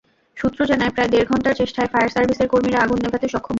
[0.37, 3.49] সূত্র জানায়, প্রায় দেড় ঘণ্টার চেষ্টায় ফায়ার সার্ভিসের কর্মীরা আগুন নেভাতে সক্ষম হন।